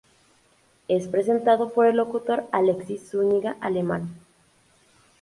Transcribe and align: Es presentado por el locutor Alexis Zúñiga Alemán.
Es 0.87 1.07
presentado 1.07 1.69
por 1.73 1.85
el 1.85 1.97
locutor 1.97 2.47
Alexis 2.51 3.11
Zúñiga 3.11 3.55
Alemán. 3.61 4.15